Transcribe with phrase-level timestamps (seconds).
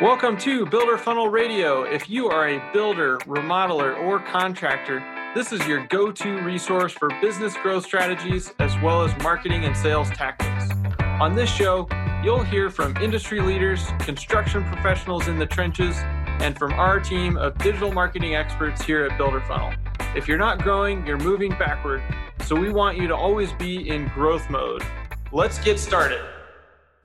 [0.00, 1.82] Welcome to Builder Funnel Radio.
[1.82, 7.10] If you are a builder, remodeler, or contractor, this is your go to resource for
[7.20, 10.72] business growth strategies as well as marketing and sales tactics.
[11.20, 11.86] On this show,
[12.24, 15.98] you'll hear from industry leaders, construction professionals in the trenches,
[16.40, 19.74] and from our team of digital marketing experts here at Builder Funnel.
[20.16, 22.02] If you're not growing, you're moving backward,
[22.46, 24.82] so we want you to always be in growth mode.
[25.30, 26.22] Let's get started.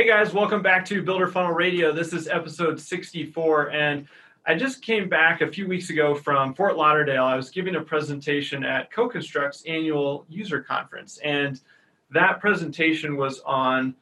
[0.00, 1.92] Hey guys, welcome back to Builder Funnel Radio.
[1.92, 4.08] This is episode 64, and
[4.46, 7.24] I just came back a few weeks ago from Fort Lauderdale.
[7.24, 11.60] I was giving a presentation at CoConstruct's annual user conference, and
[12.12, 13.94] that presentation was on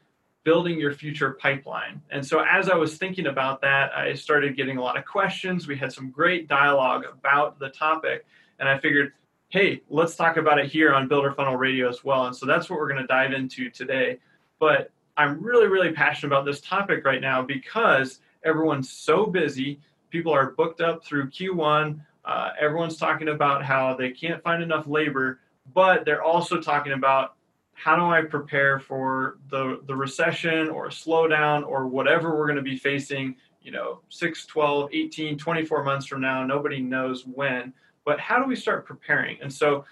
[0.45, 2.01] building your future pipeline.
[2.11, 5.67] And so, as I was thinking about that, I started getting a lot of questions.
[5.67, 8.25] We had some great dialogue about the topic,
[8.61, 9.15] and I figured,
[9.49, 12.27] hey, let's talk about it here on Builder Funnel Radio as well.
[12.27, 14.21] And so, that's what we're going to dive into today.
[14.61, 19.81] But I'm really, really passionate about this topic right now because everyone's so busy.
[20.11, 22.01] People are booked up through Q1.
[22.25, 25.41] Uh, everyone's talking about how they can't find enough labor,
[25.75, 27.35] but they're also talking about
[27.75, 32.63] how do I prepare for the, the recession or slowdown or whatever we're going to
[32.63, 36.45] be facing, you know, 6, 12, 18, 24 months from now.
[36.45, 37.73] Nobody knows when,
[38.05, 39.37] but how do we start preparing?
[39.43, 39.85] And so,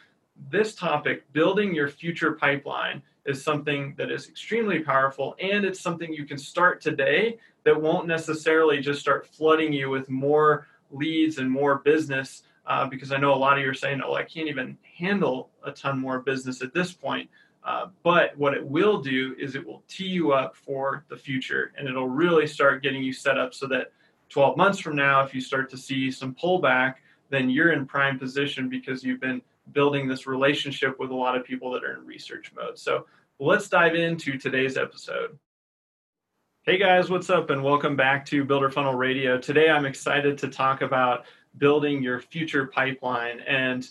[0.50, 6.12] this topic, building your future pipeline, is something that is extremely powerful and it's something
[6.12, 11.50] you can start today that won't necessarily just start flooding you with more leads and
[11.50, 14.48] more business uh, because i know a lot of you are saying oh i can't
[14.48, 17.28] even handle a ton more business at this point.
[17.64, 21.72] Uh, but what it will do is it will tee you up for the future
[21.76, 23.90] and it'll really start getting you set up so that
[24.28, 26.94] 12 months from now if you start to see some pullback
[27.28, 31.44] then you're in prime position because you've been building this relationship with a lot of
[31.44, 32.78] people that are in research mode.
[32.78, 33.06] So
[33.38, 35.38] let's dive into today's episode.
[36.62, 39.38] Hey guys, what's up, and welcome back to Builder Funnel Radio.
[39.38, 41.24] Today I'm excited to talk about
[41.58, 43.40] building your future pipeline.
[43.40, 43.88] And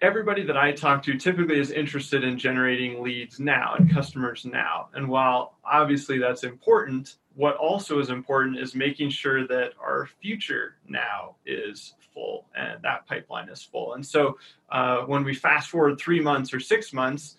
[0.00, 4.88] everybody that I talk to typically is interested in generating leads now and customers now.
[4.94, 10.76] And while obviously that's important, what also is important is making sure that our future
[10.86, 13.94] now is full and that pipeline is full.
[13.94, 14.38] And so
[14.70, 17.36] uh, when we fast forward three months or six months,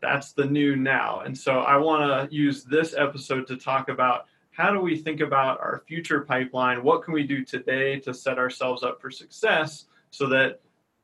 [0.00, 1.20] that's the new now.
[1.20, 5.20] And so I want to use this episode to talk about how do we think
[5.20, 6.82] about our future pipeline?
[6.82, 10.60] What can we do today to set ourselves up for success so that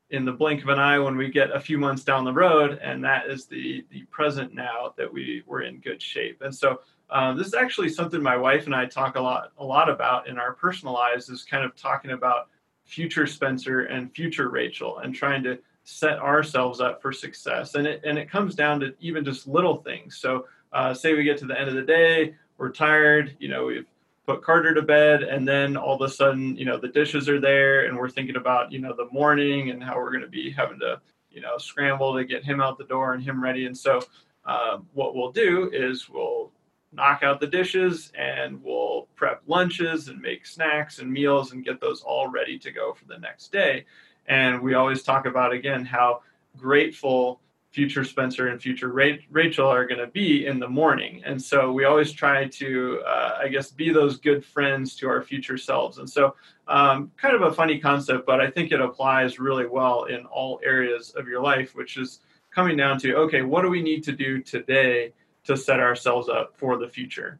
[0.09, 2.79] in the blink of an eye when we get a few months down the road
[2.81, 6.79] and that is the the present now that we were in good shape and so
[7.09, 10.29] um, this is actually something my wife and i talk a lot a lot about
[10.29, 12.47] in our personal lives is kind of talking about
[12.87, 18.01] future spencer and future rachel and trying to set ourselves up for success and it
[18.03, 21.45] and it comes down to even just little things so uh, say we get to
[21.45, 23.85] the end of the day we're tired you know we've
[24.27, 27.39] put Carter to bed, and then all of a sudden, you know, the dishes are
[27.39, 30.51] there, and we're thinking about, you know, the morning and how we're going to be
[30.51, 30.99] having to,
[31.31, 33.65] you know, scramble to get him out the door and him ready.
[33.65, 34.01] And so,
[34.45, 36.51] uh, what we'll do is we'll
[36.93, 41.81] knock out the dishes and we'll prep lunches and make snacks and meals and get
[41.81, 43.85] those all ready to go for the next day.
[44.27, 46.21] And we always talk about again how
[46.57, 48.91] grateful future Spencer and future
[49.29, 51.21] Rachel are going to be in the morning.
[51.25, 55.21] And so we always try to, uh, I guess, be those good friends to our
[55.21, 55.99] future selves.
[55.99, 56.33] And so,
[56.67, 60.59] um, kind of a funny concept, but I think it applies really well in all
[60.63, 64.11] areas of your life, which is coming down to okay, what do we need to
[64.11, 65.13] do today
[65.47, 67.39] to set ourselves up for the future?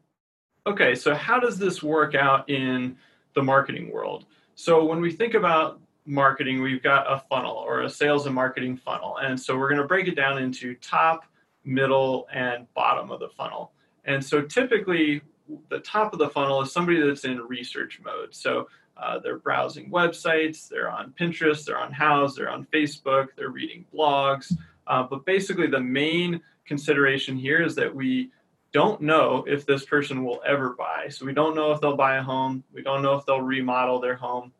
[0.65, 2.97] Okay, so how does this work out in
[3.35, 4.25] the marketing world?
[4.55, 8.77] So when we think about marketing, we've got a funnel or a sales and marketing
[8.77, 9.17] funnel.
[9.17, 11.25] And so we're going to break it down into top,
[11.63, 13.71] middle, and bottom of the funnel.
[14.05, 15.21] And so typically,
[15.69, 18.33] the top of the funnel is somebody that's in research mode.
[18.33, 23.49] So uh, they're browsing websites, they're on Pinterest, they're on Houzz, they're on Facebook, they're
[23.49, 24.53] reading blogs.
[24.87, 28.31] Uh, but basically, the main consideration here is that we
[28.73, 31.07] don't know if this person will ever buy.
[31.09, 32.63] So we don't know if they'll buy a home.
[32.73, 34.51] We don't know if they'll remodel their home.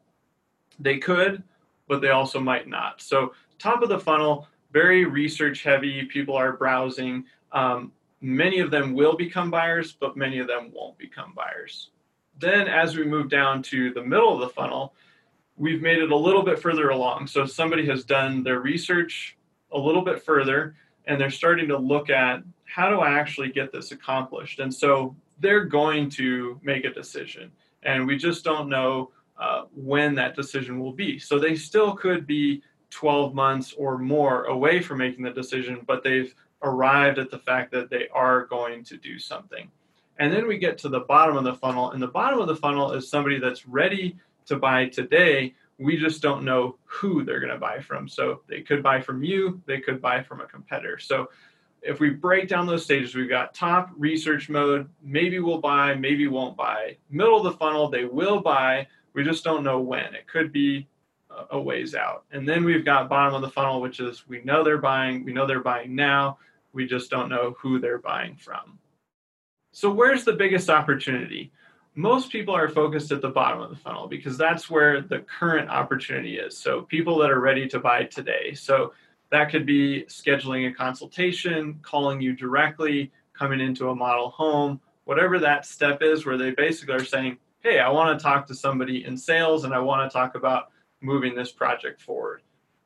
[0.79, 1.43] They could,
[1.87, 3.01] but they also might not.
[3.01, 6.05] So, top of the funnel, very research heavy.
[6.05, 7.25] People are browsing.
[7.51, 11.89] Um, many of them will become buyers, but many of them won't become buyers.
[12.39, 14.93] Then, as we move down to the middle of the funnel,
[15.55, 17.27] we've made it a little bit further along.
[17.27, 19.37] So, somebody has done their research
[19.71, 20.75] a little bit further
[21.07, 24.59] and they're starting to look at how do I actually get this accomplished?
[24.59, 27.51] And so they're going to make a decision.
[27.83, 31.17] And we just don't know uh, when that decision will be.
[31.17, 36.03] So they still could be 12 months or more away from making the decision, but
[36.03, 36.33] they've
[36.63, 39.69] arrived at the fact that they are going to do something.
[40.19, 42.55] And then we get to the bottom of the funnel, and the bottom of the
[42.55, 44.15] funnel is somebody that's ready
[44.47, 45.53] to buy today.
[45.79, 48.07] We just don't know who they're going to buy from.
[48.07, 50.97] So they could buy from you, they could buy from a competitor.
[50.99, 51.29] So
[51.81, 56.27] if we break down those stages, we've got top research mode, maybe we'll buy, maybe
[56.27, 56.97] won't buy.
[57.09, 60.15] Middle of the funnel, they will buy, we just don't know when.
[60.15, 60.87] It could be
[61.51, 62.25] a ways out.
[62.31, 65.33] And then we've got bottom of the funnel, which is we know they're buying, we
[65.33, 66.39] know they're buying now,
[66.73, 68.79] we just don't know who they're buying from.
[69.71, 71.51] So, where's the biggest opportunity?
[71.97, 75.67] Most people are focused at the bottom of the funnel because that's where the current
[75.67, 76.55] opportunity is.
[76.55, 78.53] So, people that are ready to buy today.
[78.53, 78.93] So,
[79.31, 85.39] that could be scheduling a consultation, calling you directly, coming into a model home, whatever
[85.39, 89.03] that step is, where they basically are saying, Hey, I want to talk to somebody
[89.03, 90.69] in sales and I want to talk about
[91.01, 92.43] moving this project forward.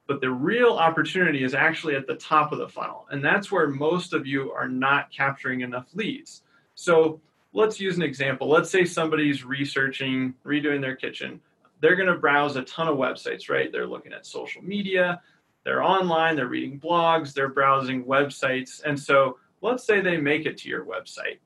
[0.08, 3.08] But the real opportunity is actually at the top of the funnel.
[3.12, 6.44] And that's where most of you are not capturing enough leads.
[6.76, 7.20] So
[7.54, 8.48] let's use an example.
[8.48, 11.40] Let's say somebody's researching, redoing their kitchen.
[11.80, 13.72] They're going to browse a ton of websites, right?
[13.72, 15.22] They're looking at social media,
[15.64, 18.84] they're online, they're reading blogs, they're browsing websites.
[18.84, 21.40] And so let's say they make it to your website.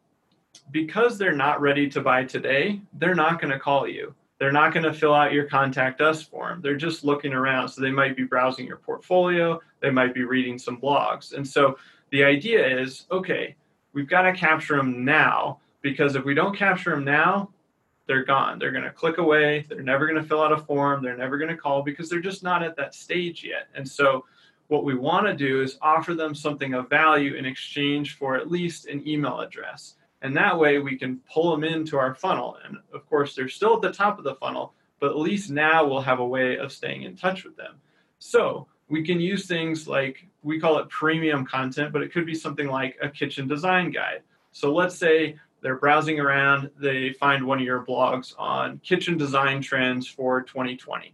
[0.71, 4.73] Because they're not ready to buy today, they're not going to call you they're not
[4.73, 6.61] going to fill out your contact us form.
[6.61, 7.69] They're just looking around.
[7.69, 11.33] So they might be browsing your portfolio, they might be reading some blogs.
[11.33, 11.77] And so
[12.11, 13.55] the idea is okay,
[13.93, 17.47] we've got to capture them now because if we don't capture them now,
[18.07, 18.57] they're gone.
[18.57, 19.67] They're going to click away.
[19.69, 21.03] They're never going to fill out a form.
[21.03, 23.67] They're never going to call because they're just not at that stage yet.
[23.75, 24.25] And so
[24.65, 28.49] what we want to do is offer them something of value in exchange for at
[28.49, 29.97] least an email address.
[30.23, 32.57] And that way we can pull them into our funnel.
[32.65, 35.85] And of course, they're still at the top of the funnel, but at least now
[35.85, 37.75] we'll have a way of staying in touch with them.
[38.17, 42.33] So we can use things like we call it premium content, but it could be
[42.33, 44.23] something like a kitchen design guide.
[44.51, 49.63] So let's say they're browsing around, they find one of your blogs on kitchen design
[49.63, 51.11] trends for 2020.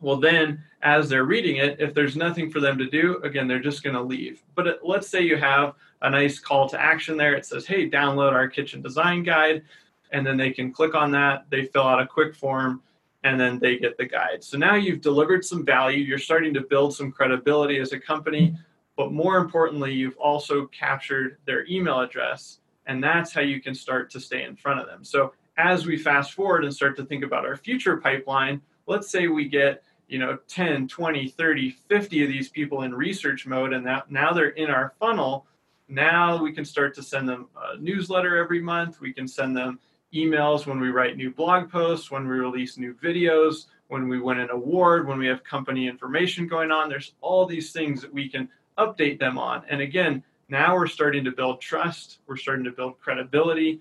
[0.00, 3.60] Well, then as they're reading it, if there's nothing for them to do, again, they're
[3.60, 4.42] just going to leave.
[4.56, 7.34] But uh, let's say you have a nice call to action there.
[7.34, 9.62] It says, hey, download our kitchen design guide.
[10.10, 12.82] And then they can click on that, they fill out a quick form,
[13.22, 14.42] and then they get the guide.
[14.42, 18.56] So now you've delivered some value, you're starting to build some credibility as a company,
[18.96, 24.10] but more importantly, you've also captured their email address, and that's how you can start
[24.10, 25.04] to stay in front of them.
[25.04, 29.28] So as we fast forward and start to think about our future pipeline, let's say
[29.28, 33.86] we get you know 10 20 30 50 of these people in research mode and
[33.86, 35.46] that now they're in our funnel
[35.88, 39.00] now we can start to send them a newsletter every month.
[39.00, 39.78] We can send them
[40.14, 44.38] emails when we write new blog posts when we release new videos when we win
[44.38, 46.88] an award when we have company information going on.
[46.88, 48.48] There's all these things that we can
[48.78, 49.62] update them on.
[49.68, 53.80] And again now we're starting to build trust we're starting to build credibility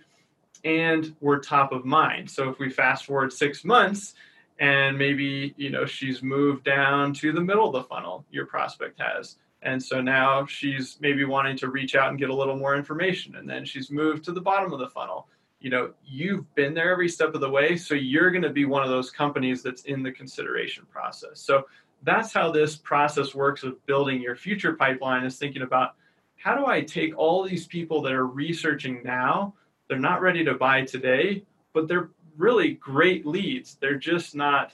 [0.63, 2.30] and we're top of mind.
[2.30, 4.15] So if we fast forward six months
[4.60, 9.00] and maybe you know she's moved down to the middle of the funnel your prospect
[9.00, 9.38] has.
[9.62, 13.36] And so now she's maybe wanting to reach out and get a little more information
[13.36, 15.27] and then she's moved to the bottom of the funnel.
[15.59, 18.66] You know you've been there every step of the way so you're going to be
[18.66, 21.42] one of those companies that's in the consideration process.
[21.42, 21.66] So
[22.04, 25.95] that's how this process works of building your future pipeline is thinking about
[26.44, 29.54] how do i take all these people that are researching now
[29.88, 31.44] they're not ready to buy today
[31.74, 33.75] but they're really great leads.
[33.75, 34.73] They're just not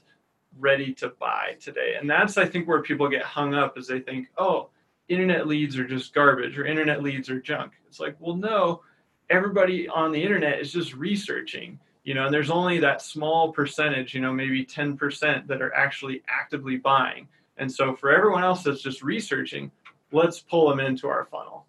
[0.58, 1.96] ready to buy today.
[2.00, 4.70] And that's I think where people get hung up is they think, "Oh,
[5.08, 8.84] internet leads are just garbage or internet leads are junk." It's like, "Well, no,
[9.30, 14.16] everybody on the internet is just researching." You know, and there's only that small percentage,
[14.16, 17.28] you know, maybe 10% that are actually actively buying.
[17.58, 19.70] And so for everyone else that's just researching,
[20.12, 21.66] let's pull them into our funnel.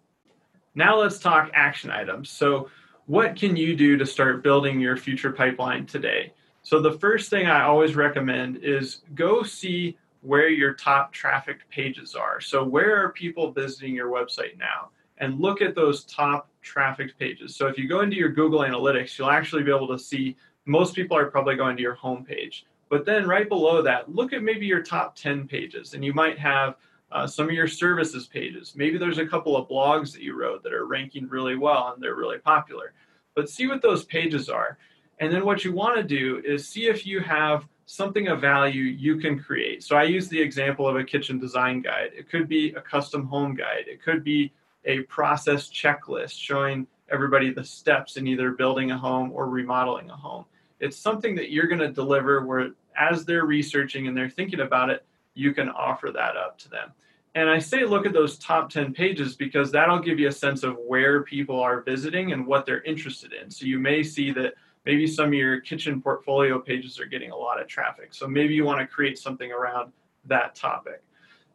[0.75, 2.29] Now let's talk action items.
[2.29, 2.69] So
[3.07, 6.33] what can you do to start building your future pipeline today?
[6.63, 12.13] So, the first thing I always recommend is go see where your top traffic pages
[12.13, 12.39] are.
[12.39, 14.89] So, where are people visiting your website now?
[15.17, 17.55] And look at those top traffic pages.
[17.55, 20.93] So, if you go into your Google Analytics, you'll actually be able to see most
[20.93, 22.63] people are probably going to your homepage.
[22.89, 26.37] But then right below that, look at maybe your top 10 pages, and you might
[26.37, 26.75] have
[27.11, 28.73] uh, some of your services pages.
[28.75, 32.01] Maybe there's a couple of blogs that you wrote that are ranking really well and
[32.01, 32.93] they're really popular.
[33.35, 34.77] But see what those pages are.
[35.19, 38.83] And then what you want to do is see if you have something of value
[38.83, 39.83] you can create.
[39.83, 42.11] So I use the example of a kitchen design guide.
[42.15, 43.85] It could be a custom home guide.
[43.87, 44.51] It could be
[44.85, 50.15] a process checklist showing everybody the steps in either building a home or remodeling a
[50.15, 50.45] home.
[50.79, 54.89] It's something that you're going to deliver where as they're researching and they're thinking about
[54.89, 56.91] it, you can offer that up to them.
[57.33, 60.63] And I say look at those top 10 pages because that'll give you a sense
[60.63, 63.49] of where people are visiting and what they're interested in.
[63.49, 67.35] So you may see that maybe some of your kitchen portfolio pages are getting a
[67.35, 68.13] lot of traffic.
[68.13, 69.93] So maybe you want to create something around
[70.25, 71.01] that topic.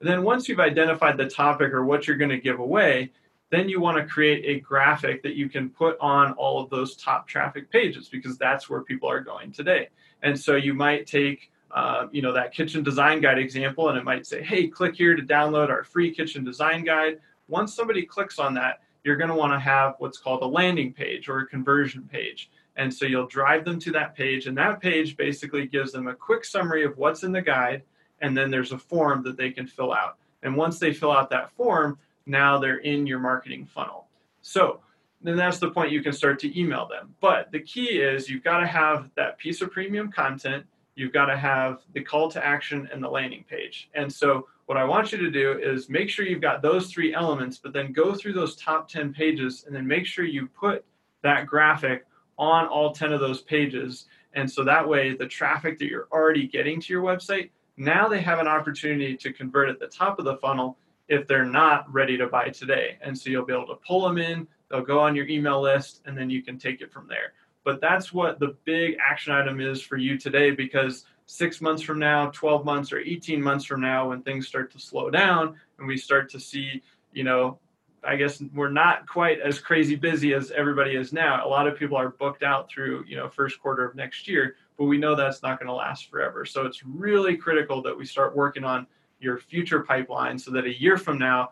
[0.01, 3.13] And then once you've identified the topic or what you're going to give away,
[3.51, 6.97] then you want to create a graphic that you can put on all of those
[6.97, 9.89] top traffic pages because that's where people are going today.
[10.23, 14.05] And so you might take uh, you know that kitchen design guide example and it
[14.05, 17.19] might say hey click here to download our free kitchen design guide.
[17.49, 20.93] Once somebody clicks on that you're going to want to have what's called a landing
[20.93, 22.51] page or a conversion page.
[22.75, 26.15] And so you'll drive them to that page and that page basically gives them a
[26.15, 27.83] quick summary of what's in the guide
[28.21, 30.17] and then there's a form that they can fill out.
[30.43, 34.09] And once they fill out that form now they're in your marketing funnel.
[34.43, 34.81] So
[35.23, 37.15] then that's the point you can start to email them.
[37.21, 40.65] But the key is you've got to have that piece of premium content
[40.97, 43.89] you've got to have the call to action and the landing page.
[43.95, 47.15] And so, what I want you to do is make sure you've got those three
[47.15, 50.85] elements, but then go through those top 10 pages and then make sure you put
[51.23, 52.05] that graphic
[52.37, 54.07] on all 10 of those pages.
[54.33, 58.21] And so that way, the traffic that you're already getting to your website, now they
[58.21, 62.17] have an opportunity to convert at the top of the funnel if they're not ready
[62.17, 62.99] to buy today.
[63.01, 66.03] And so you'll be able to pull them in, they'll go on your email list,
[66.07, 67.35] and then you can take it from there.
[67.67, 71.99] But that's what the big action item is for you today because six months from
[71.99, 75.89] now, 12 months, or 18 months from now, when things start to slow down and
[75.89, 76.81] we start to see,
[77.13, 77.59] you know,
[78.05, 81.45] I guess we're not quite as crazy busy as everybody is now.
[81.45, 84.55] A lot of people are booked out through, you know, first quarter of next year,
[84.79, 86.45] but we know that's not going to last forever.
[86.45, 88.87] So it's really critical that we start working on
[89.19, 91.51] your future pipeline so that a year from now,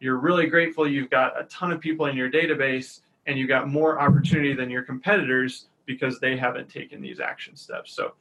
[0.00, 3.68] you're really grateful you've got a ton of people in your database and you got
[3.68, 7.92] more opportunity than your competitors because they haven't taken these action steps.
[7.92, 8.14] So,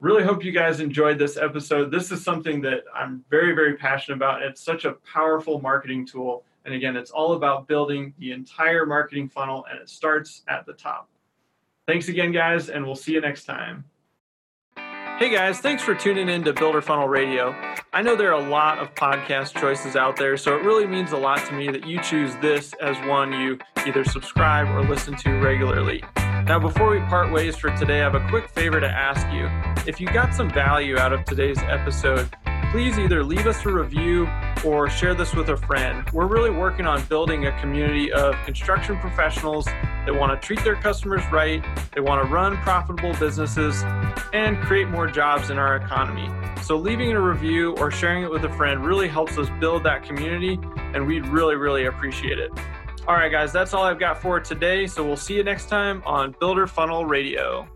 [0.00, 1.90] really hope you guys enjoyed this episode.
[1.90, 4.42] This is something that I'm very, very passionate about.
[4.42, 6.44] It's such a powerful marketing tool.
[6.64, 10.72] And again, it's all about building the entire marketing funnel, and it starts at the
[10.72, 11.08] top.
[11.86, 13.84] Thanks again, guys, and we'll see you next time.
[15.16, 17.54] Hey guys, thanks for tuning in to Builder Funnel Radio.
[17.92, 21.12] I know there are a lot of podcast choices out there, so it really means
[21.12, 23.56] a lot to me that you choose this as one you
[23.86, 26.02] either subscribe or listen to regularly.
[26.16, 29.48] Now, before we part ways for today, I have a quick favor to ask you.
[29.86, 32.28] If you got some value out of today's episode,
[32.74, 34.28] please either leave us a review
[34.64, 36.10] or share this with a friend.
[36.10, 40.74] We're really working on building a community of construction professionals that want to treat their
[40.74, 41.64] customers right,
[41.94, 43.84] they want to run profitable businesses,
[44.32, 46.28] and create more jobs in our economy.
[46.64, 50.02] So, leaving a review or sharing it with a friend really helps us build that
[50.02, 50.58] community,
[50.94, 52.50] and we'd really, really appreciate it.
[53.06, 54.88] All right, guys, that's all I've got for today.
[54.88, 57.68] So, we'll see you next time on Builder Funnel Radio.